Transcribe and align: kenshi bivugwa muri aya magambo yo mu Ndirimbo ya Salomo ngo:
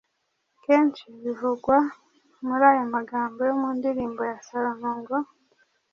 kenshi 0.63 1.05
bivugwa 1.23 1.75
muri 2.45 2.63
aya 2.71 2.85
magambo 2.95 3.39
yo 3.47 3.53
mu 3.61 3.69
Ndirimbo 3.77 4.21
ya 4.29 4.37
Salomo 4.47 4.89
ngo: 4.99 5.17